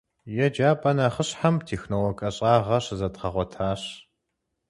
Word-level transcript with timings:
Еджапӏэ 0.45 0.91
нэхъыщхьэм 0.97 1.55
«технолог» 1.67 2.17
ӏэщӏагъэр 2.25 2.83
щызэдгъэгъуэтащ. 2.85 3.81